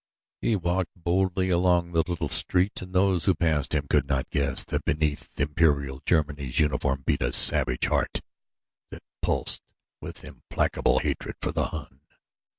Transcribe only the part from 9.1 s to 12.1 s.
pulsed with implacable hatred for the Hun.